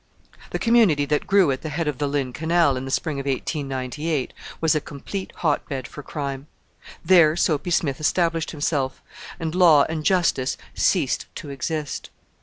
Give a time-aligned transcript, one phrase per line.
[0.49, 3.27] The community that grew at the head of the Lynn Canal in the spring of
[3.27, 6.47] 1898 was a complete hotbed for crime.
[7.05, 9.03] There Soapy Smith established himself,
[9.39, 12.09] and law and justice ceased to exist.